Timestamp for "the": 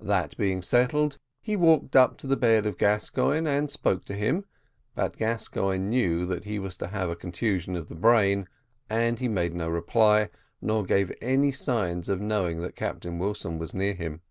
2.26-2.36, 7.88-7.94